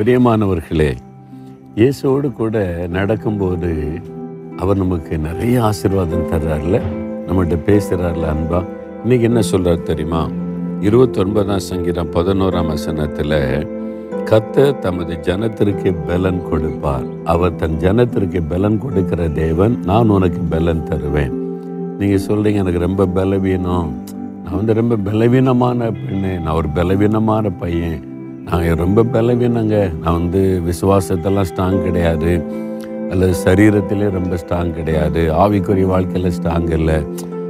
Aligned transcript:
பிரியமானவர்களே 0.00 0.94
இயேசுவோடு 1.76 2.32
கூட 2.32 2.86
நடக்கும்போது 2.90 4.00
அவர் 4.56 4.76
நமக்கு 4.76 5.18
நிறைய 5.18 5.62
ஆசீர்வாதம் 5.64 6.30
தர்றாருல 6.30 6.80
நம்மகிட்ட 7.26 7.58
பேசுகிறார்ல 7.66 8.24
அன்பா. 8.32 8.64
இன்னைக்கு 9.02 9.20
என்ன 9.20 9.40
சொல்கிறார் 9.40 9.82
தெரியுமா? 9.82 10.28
இருபத்தொன்பதாம் 10.80 11.58
சங்கீதம் 11.58 12.10
பதினோராம் 12.10 12.66
வசனத்தில் 12.66 13.66
கத்த 14.24 14.78
தமது 14.78 15.14
ஜனத்திற்கு 15.14 15.96
பலன் 16.06 16.42
கொடுப்பார். 16.50 17.04
அவர் 17.24 17.54
தன் 17.54 17.76
ஜனத்திற்கு 17.78 18.42
பலன் 18.48 18.78
கொடுக்கிற 18.78 19.28
தேவன் 19.28 19.78
நான் 19.84 20.08
உனக்கு 20.08 20.40
பலன் 20.40 20.84
தருவேன். 20.84 21.32
நீங்கள் 21.98 22.26
சொல்கிறீங்க 22.26 22.54
எனக்கு 22.54 22.78
ரொம்ப 22.78 23.06
பலவீனம். 23.06 23.94
நான் 24.44 24.56
வந்து 24.56 24.74
ரொம்ப 24.74 24.96
பலவீனமான 24.96 25.90
பெண்ணு. 25.90 26.40
நான் 26.40 26.54
ஒரு 26.54 26.68
பலவீனமான 26.68 27.50
பையன். 27.50 28.09
நான் 28.44 28.74
ரொம்ப 28.74 29.04
பலவீனங்க. 29.04 29.98
நான் 30.02 30.18
வந்து 30.18 30.62
விசுவாசத்தெல்லாம் 30.66 31.44
ஸ்ட்ராங் 31.54 31.82
கிடையாது. 31.82 32.42
அல்லது 33.10 33.34
சரீரத்திலே 33.44 34.10
ரொம்ப 34.10 34.36
ஸ்ட்ராங் 34.36 34.70
கிடையாது. 34.70 35.20
ஆவிக்குரிய 35.20 35.86
வாழ்க்கையில் 35.86 36.32
ஸ்ட்ராங் 36.38 36.70
இல்லை. 36.70 36.94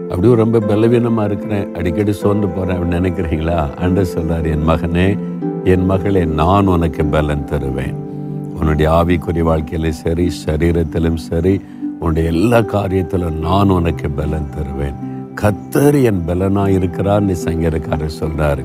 அப்படியும் 0.02 0.36
ரொம்ப 0.36 0.60
பலவீனமாக 0.60 1.28
இருக்கிறேன். 1.28 1.74
அடிக்கடி 1.74 2.12
சோர்ந்து 2.12 2.48
போகிறேன் 2.48 2.78
அப்படின்னு 2.78 2.98
நினைக்கிறீங்களா? 2.98 3.74
அன்று 3.74 4.06
சொல்கிறார் 4.06 4.46
என் 4.46 4.68
மகனே 4.68 5.18
என் 5.64 5.84
மகளே 5.84 6.24
நான் 6.24 6.66
உனக்கு 6.66 7.04
பலன் 7.04 7.44
தருவேன். 7.44 7.94
உன்னுடைய 8.58 8.90
ஆவிக்குரிய 8.90 9.40
வாழ்க்கையிலும் 9.40 9.92
சரி 9.92 10.32
சரீரத்திலும் 10.46 11.14
சரி 11.14 11.60
உன்னுடைய 12.00 12.28
எல்லா 12.28 12.58
காரியத்திலும் 12.58 13.38
நான் 13.38 13.68
உனக்கு 13.68 14.10
பலன் 14.10 14.50
தருவேன். 14.56 14.94
கத்தர் 15.40 16.02
என் 16.02 16.22
பலனா 16.26 16.64
இருக்கிறான்னு 16.78 17.36
சங்கீதக்காரர் 17.44 18.18
சொல்கிறாரு 18.20 18.64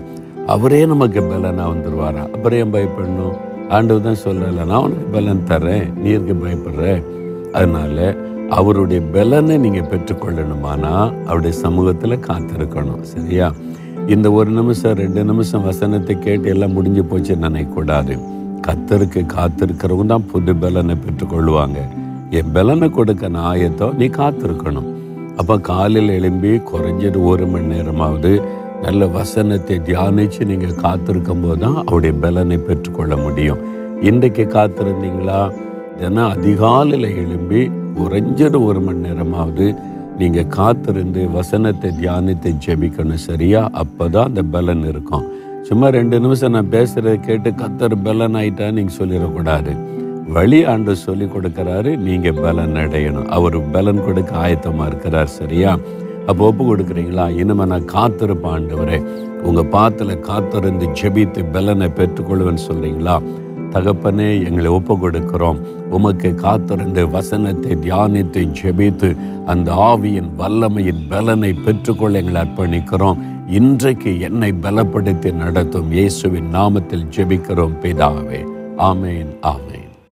அவரே 0.54 0.85
நமக்கு 0.85 1.22
பலனாக 1.22 1.72
வந்துடுவாரா 1.73 2.23
அப்புறம் 2.34 2.59
ஏன் 2.59 2.73
பயப்படணும்? 2.73 3.36
ஆண்டவர் 3.70 4.03
தான் 4.03 4.23
சொல்லல 4.23 4.66
நான் 4.72 4.84
உனக்கு 4.84 5.08
பலன் 5.12 5.45
தரேன் 5.49 5.94
நீ 5.94 6.09
இருக்க 6.09 6.34
பயப்படுற? 6.34 7.03
அதனால 7.52 8.16
அவருடைய 8.50 9.02
பலனை 9.14 9.58
நீங்கள் 9.58 9.88
பெற்றுக்கொள்ளணுமானா 9.92 10.92
அவருடைய 11.25 11.53
சமூகத்தில் 11.58 12.23
காத்திருக்கணும் 12.28 13.03
சரியா? 13.14 13.47
இந்த 14.08 14.31
ஒரு 14.31 14.50
நிமிஷம் 14.50 14.94
ரெண்டு 14.94 15.23
நிமிஷம் 15.23 15.64
வசனத்தை 15.64 16.20
கேட்டு 16.20 16.50
எல்லாம் 16.50 16.73
முடிஞ்சு 16.73 17.05
போச்சு 17.05 17.36
நினைக்கக்கூடாது. 17.36 18.16
கத்தருக்கு 18.67 19.22
காத்திருக்கிறவங்க 19.36 20.05
தான் 20.05 20.27
புது 20.31 20.55
பலனை 20.55 20.95
பெற்றுக்கொள்வாங்க. 21.05 21.80
என் 22.30 22.52
பலனை 22.52 22.89
கொடுக்க 22.89 23.27
நான் 23.27 23.48
ஆயத்தோ 23.53 23.94
நீ 23.94 24.05
காத்திருக்கணும். 24.05 24.92
அப்போ 25.38 25.58
காலையில் 25.58 26.09
எழும்பி 26.09 26.52
குறைஞ்சது 26.72 27.20
ஒரு 27.23 27.48
மணி 27.48 27.66
நேரமாவது 27.66 28.31
நல்ல 28.84 29.06
வசனத்தை 29.18 29.76
தியானித்து 29.88 30.45
நீங்கள் 30.52 30.81
காத்திருக்கும் 30.84 31.44
போது 31.44 31.59
தான் 31.64 31.78
அவருடைய 31.81 32.14
பலனை 32.23 32.58
பெற்றுக்கொள்ள 32.68 33.14
முடியும். 33.26 33.62
இன்றைக்கு 34.09 34.44
காத்திருந்தீங்களா? 34.58 35.40
தினம் 36.00 36.32
அதிகாலையில் 36.36 37.09
எழும்பி 37.22 37.62
குறைஞ்சது 37.98 38.59
ஒரு 38.70 38.80
மணி 38.86 39.04
நேரமாவது 39.08 39.67
நீங்கள் 40.20 40.52
காத்திருந்து 40.58 41.22
வசனத்தை 41.38 41.90
தியானித்து 42.02 42.50
ஜெபிக்கணும் 42.66 43.26
சரியா? 43.30 43.62
அப்போ 43.82 44.06
தான் 44.16 44.30
அந்த 44.30 44.44
பலன் 44.56 44.84
இருக்கும். 44.92 45.26
சும்மா 45.70 45.88
ரெண்டு 46.00 46.16
நிமிஷம் 46.23 46.56
நான் 46.56 46.73
பேசுகிறத 46.78 47.16
கேட்டு 47.28 47.52
கத்தர் 47.62 47.95
பலன் 48.08 48.38
ஆயிட்டா 48.42 48.66
நீங்கள் 48.78 48.98
சொல்லிடக்கூடாது. 49.02 49.73
வழி 50.36 50.60
ஆண்டு 50.72 50.94
சொல்லி 51.06 51.26
கொடுக்குறாரு 51.34 51.92
நீங்க 52.08 52.30
பலன் 52.45 52.78
அடையணும். 52.84 53.28
அவர் 53.38 53.58
பலன் 53.76 54.06
கொடுக்க 54.08 54.32
ஆயத்தமா 54.45 54.86
இருக்கிறார் 54.92 55.38
சரியா? 55.39 55.72
அப்போ 56.28 56.45
ஒப்பு 56.45 56.64
கொடுக்குறீங்களா? 56.64 57.26
இனிமே 57.38 57.66
நான் 57.66 57.92
காத்திருப்பேன் 57.94 58.54
ஆண்டவரே. 58.56 59.00
பாத்தில் 59.72 60.20
காத்திருந்து 60.20 60.86
ஜெபித்து 60.86 61.52
பலனை 61.52 61.88
பெற்றுக்கொள்வேன்னு 61.88 62.64
சொல்கிறீங்களா 62.67 63.16
தகப்பனே 63.72 64.44
எங்களை 64.45 64.67
ஒப்பு 64.67 64.94
கொடுக்கிறோம். 64.95 65.59
உமக்கு 65.90 66.36
காத்திருந்து 66.36 67.09
வசனத்தை 67.09 67.72
தியானித்து 67.72 68.42
ஜெபித்து 68.62 69.09
அந்த 69.45 69.73
ஆவியின் 69.73 70.30
வல்லமையின் 70.40 71.04
பலனை 71.09 71.54
பெற்றுக்கொள்ள 71.54 72.17
எங்களை 72.17 72.42
அர்ப்பணிக்கிறோம். 72.42 73.17
இன்றைக்கு 73.49 74.20
என்னை 74.20 74.54
பலப்படுத்தி 74.61 75.33
நடத்தும் 75.33 75.92
இயேசுவின் 75.92 76.52
நாமத்தில் 76.54 77.10
ஜெபிக்கிறோம் 77.16 77.76
பிதாவே. 77.82 78.42
ஆமேன் 78.78 79.33
ஆமேன். 79.42 79.85